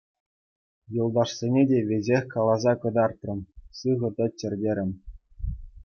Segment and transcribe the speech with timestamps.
[1.03, 3.39] Юлташсене те веҫех каласа кӑтартрӑм,
[3.81, 4.91] сыхӑ тӑччӑр терӗм.